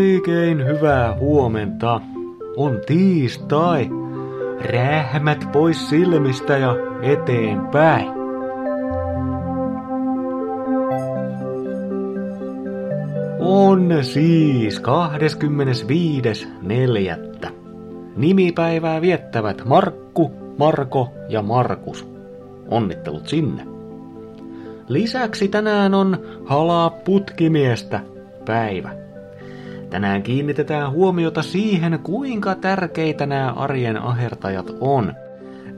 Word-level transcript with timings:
Oikein 0.00 0.66
hyvää 0.66 1.14
huomenta. 1.14 2.00
On 2.56 2.80
tiistai. 2.86 3.88
Rähmät 4.72 5.48
pois 5.52 5.90
silmistä 5.90 6.58
ja 6.58 6.76
eteenpäin. 7.02 8.08
On 13.38 13.98
siis 14.00 14.82
25.4. 14.82 17.50
Nimipäivää 18.16 19.00
viettävät 19.00 19.62
Markku, 19.64 20.32
Marko 20.58 21.08
ja 21.28 21.42
Markus. 21.42 22.08
Onnittelut 22.68 23.28
sinne. 23.28 23.66
Lisäksi 24.88 25.48
tänään 25.48 25.94
on 25.94 26.18
halaa 26.44 26.90
putkimiestä 26.90 28.00
päivä. 28.46 28.99
Tänään 29.90 30.22
kiinnitetään 30.22 30.90
huomiota 30.90 31.42
siihen, 31.42 32.00
kuinka 32.02 32.54
tärkeitä 32.54 33.26
nämä 33.26 33.52
arjen 33.52 34.02
ahertajat 34.02 34.76
on. 34.80 35.14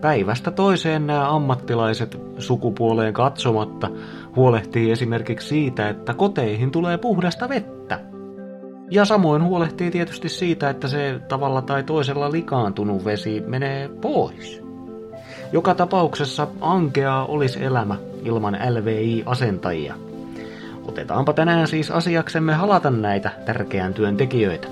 Päivästä 0.00 0.50
toiseen 0.50 1.06
nämä 1.06 1.34
ammattilaiset 1.36 2.20
sukupuoleen 2.38 3.12
katsomatta 3.12 3.90
huolehtii 4.36 4.90
esimerkiksi 4.90 5.48
siitä, 5.48 5.88
että 5.88 6.14
koteihin 6.14 6.70
tulee 6.70 6.98
puhdasta 6.98 7.48
vettä. 7.48 8.00
Ja 8.90 9.04
samoin 9.04 9.42
huolehtii 9.42 9.90
tietysti 9.90 10.28
siitä, 10.28 10.70
että 10.70 10.88
se 10.88 11.20
tavalla 11.28 11.62
tai 11.62 11.82
toisella 11.82 12.32
likaantunut 12.32 13.04
vesi 13.04 13.42
menee 13.46 13.88
pois. 13.88 14.62
Joka 15.52 15.74
tapauksessa 15.74 16.48
ankeaa 16.60 17.26
olisi 17.26 17.64
elämä 17.64 17.96
ilman 18.24 18.58
LVI-asentajia. 18.70 20.11
Otetaanpa 20.88 21.32
tänään 21.32 21.68
siis 21.68 21.90
asiaksemme 21.90 22.54
halata 22.54 22.90
näitä 22.90 23.30
tärkeän 23.46 23.94
työn 23.94 24.16
tekijöitä. 24.16 24.68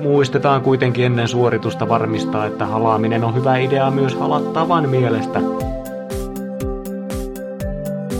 Muistetaan 0.00 0.62
kuitenkin 0.62 1.06
ennen 1.06 1.28
suoritusta 1.28 1.88
varmistaa, 1.88 2.46
että 2.46 2.66
halaaminen 2.66 3.24
on 3.24 3.34
hyvä 3.34 3.56
idea 3.56 3.90
myös 3.90 4.14
halattavan 4.14 4.88
mielestä. 4.88 5.40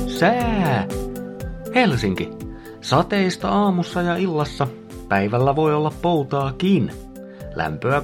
Sää! 0.06 0.86
Helsinki. 1.74 2.30
Sateista 2.80 3.48
aamussa 3.48 4.02
ja 4.02 4.16
illassa. 4.16 4.66
Päivällä 5.08 5.56
voi 5.56 5.74
olla 5.74 5.92
poutaakin. 6.02 6.90
Lämpöä 7.54 8.02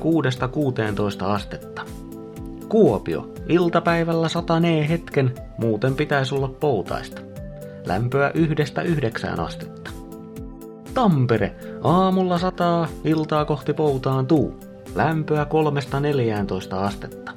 6-16 1.22 1.24
astetta. 1.24 1.82
Kuopio. 2.68 3.32
Iltapäivällä 3.48 4.28
satanee 4.28 4.88
hetken, 4.88 5.34
muuten 5.58 5.94
pitäisi 5.94 6.34
olla 6.34 6.48
poutaista. 6.48 7.22
Lämpöä 7.86 8.30
yhdestä 8.34 8.82
yhdeksään 8.82 9.40
astetta. 9.40 9.90
Tampere. 10.94 11.54
Aamulla 11.84 12.38
sataa, 12.38 12.88
iltaa 13.04 13.44
kohti 13.44 13.72
poutaantuu. 13.72 14.60
Lämpöä 14.94 15.44
kolmesta 15.44 16.00
14 16.00 16.80
astetta. 16.80 17.32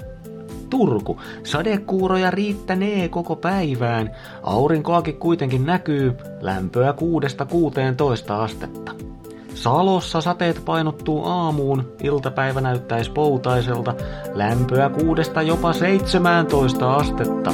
Turku. 0.70 1.20
Sadekuuroja 1.44 2.32
riittänee 2.32 3.10
koko 3.10 3.36
päivään. 3.36 4.12
Aurinkoakin 4.44 5.18
kuitenkin 5.18 5.66
näkyy. 5.66 6.18
Lämpöä 6.42 6.92
6-16 6.92 8.32
astetta. 8.32 8.92
Salossa 9.54 10.22
sateet 10.22 10.62
painottuu 10.66 11.26
aamuun, 11.26 11.94
iltapäivä 12.04 12.62
näyttäisi 12.62 13.12
poutaiselta, 13.12 13.94
lämpöä 14.34 14.90
kuudesta 14.90 15.42
jopa 15.42 15.74
17 15.74 16.94
astetta. 16.94 17.52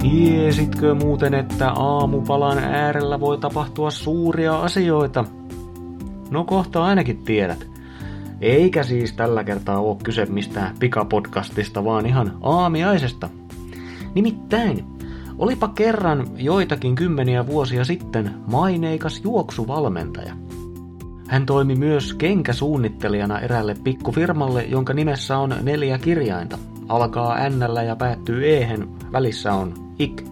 Tiesitkö 0.00 0.94
muuten, 0.94 1.34
että 1.34 1.70
aamupalan 1.70 2.58
äärellä 2.58 3.20
voi 3.20 3.38
tapahtua 3.38 3.90
suuria 3.90 4.56
asioita? 4.56 5.24
No 6.30 6.44
kohta 6.44 6.84
ainakin 6.84 7.18
tiedät. 7.18 7.66
Eikä 8.40 8.82
siis 8.82 9.12
tällä 9.12 9.44
kertaa 9.44 9.80
ole 9.80 9.96
kyse 10.04 10.26
mistään 10.26 10.76
pikapodcastista, 10.78 11.84
vaan 11.84 12.06
ihan 12.06 12.38
aamiaisesta. 12.42 13.28
Nimittäin, 14.14 14.84
olipa 15.38 15.68
kerran 15.68 16.26
joitakin 16.36 16.94
kymmeniä 16.94 17.46
vuosia 17.46 17.84
sitten 17.84 18.34
maineikas 18.46 19.20
juoksuvalmentaja. 19.24 20.34
Hän 21.28 21.46
toimi 21.46 21.74
myös 21.74 22.14
kenkäsuunnittelijana 22.14 23.40
erälle 23.40 23.76
pikkufirmalle, 23.84 24.64
jonka 24.64 24.94
nimessä 24.94 25.38
on 25.38 25.54
neljä 25.62 25.98
kirjainta. 25.98 26.58
Alkaa 26.88 27.48
n 27.48 27.86
ja 27.86 27.96
päättyy 27.96 28.56
e 28.56 28.78
välissä 29.12 29.52
on 29.52 29.89
ik. 30.00 30.24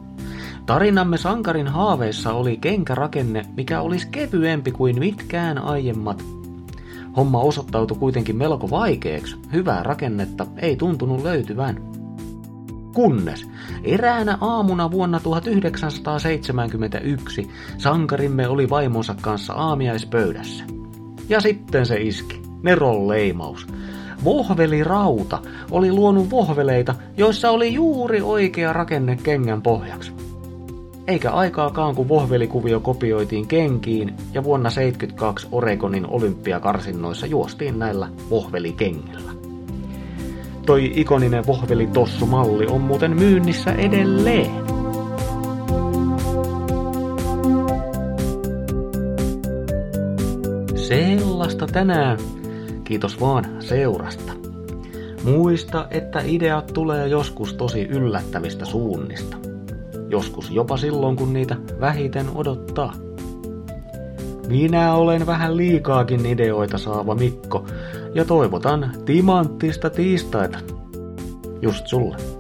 Tarinamme 0.67 1.19
sankarin 1.19 1.69
haaveissa 1.69 2.33
oli 2.33 2.57
kenkärakenne, 2.57 3.47
mikä 3.57 3.81
olisi 3.81 4.09
kevyempi 4.11 4.73
kuin 4.73 4.99
mitkään 4.99 5.59
aiemmat. 5.59 6.25
Homma 7.17 7.41
osoittautui 7.41 7.97
kuitenkin 7.97 8.37
melko 8.37 8.71
vaikeaksi. 8.71 9.37
Hyvää 9.53 9.83
rakennetta 9.83 10.47
ei 10.57 10.77
tuntunut 10.77 11.23
löytyvän. 11.23 11.83
Kunnes 12.95 13.49
eräänä 13.85 14.39
aamuna 14.41 14.91
vuonna 14.91 15.21
1971 15.21 17.51
sankarimme 17.79 18.49
oli 18.49 18.71
vaimonsa 18.71 19.15
kanssa 19.21 19.53
aamiaispöydässä. 19.53 20.65
Ja 21.29 21.41
sitten 21.41 21.87
se 21.87 22.01
iski. 22.01 22.43
Neron 22.63 23.09
leimaus. 23.09 23.67
Vohvelirauta 24.25 25.39
oli 25.71 25.93
luonut 25.93 26.31
vohveleita, 26.31 26.95
joissa 27.17 27.51
oli 27.51 27.75
juuri 27.75 28.23
oikea 28.23 28.73
rakenne 28.73 29.19
kengän 29.23 29.63
pohjaksi. 29.63 30.13
Eikä 31.07 31.31
aikaakaan, 31.31 31.95
kun 31.95 32.09
vohvelikuvio 32.09 32.81
kopioitiin 32.81 33.47
kenkiin 33.47 34.15
ja 34.35 34.45
vuonna 34.45 34.71
72 34.71 35.49
Oregonin 35.53 36.07
olympiakarsinnoissa 36.07 37.27
juostiin 37.27 37.79
näillä 37.79 38.09
vohvelikengillä. 38.31 39.33
Toi 40.67 40.93
ikoninen 40.95 41.47
vohvelitossu-malli 41.47 42.67
on 42.67 42.81
muuten 42.81 43.17
myynnissä 43.17 43.73
edelleen. 43.73 44.51
Sellaista 50.75 51.67
tänään. 51.67 52.38
Kiitos 52.89 53.21
vaan 53.21 53.45
seurasta. 53.61 54.33
Muista, 55.25 55.87
että 55.91 56.23
ideat 56.25 56.67
tulee 56.75 57.09
joskus 57.09 57.55
tosi 57.55 57.83
yllättävistä 57.83 58.65
suunnista. 58.65 59.37
Joskus 60.09 60.51
jopa 60.51 60.77
silloin, 60.77 61.17
kun 61.17 61.33
niitä 61.33 61.57
vähiten 61.81 62.27
odottaa. 62.35 62.95
Minä 64.47 64.95
olen 64.95 65.27
vähän 65.27 65.57
liikaakin 65.57 66.27
ideoita 66.27 66.79
saava 66.79 67.15
Mikko 67.15 67.65
ja 68.15 68.25
toivotan 68.25 68.93
timanttista 69.05 69.91
tiistaita. 69.91 70.59
Just 71.63 71.87
sulle. 71.87 72.38